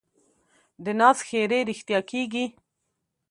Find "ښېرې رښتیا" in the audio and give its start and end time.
1.27-1.99